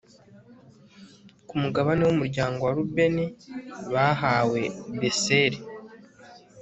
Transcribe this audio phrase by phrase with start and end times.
[1.47, 3.25] ku mugabane w'umuryango wa rubeni
[3.93, 4.61] bahawe
[4.99, 5.59] beseri